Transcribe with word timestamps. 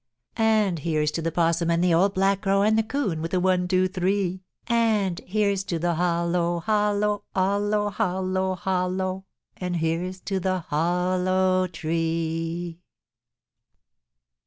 Then 0.33 0.77
here's 0.77 1.11
to 1.11 1.21
the 1.21 1.31
'Possum, 1.31 1.69
and 1.69 1.83
the 1.83 1.93
Old 1.93 2.15
Black 2.15 2.41
Crow, 2.41 2.63
And 2.63 2.75
the 2.75 2.81
'Coon, 2.81 3.21
with 3.21 3.35
a 3.35 3.39
one, 3.39 3.67
two, 3.67 3.87
three! 3.87 4.41
And 4.65 5.19
here's 5.27 5.63
to 5.65 5.77
the 5.77 5.93
hollow, 5.93 6.59
hollow, 6.61 7.23
hollow, 7.35 7.91
hollow, 7.91 8.55
hollow, 8.55 9.25
And 9.57 9.75
here's 9.75 10.19
to 10.21 10.39
the 10.39 10.61
hollow 10.61 11.67
tree. 11.67 12.79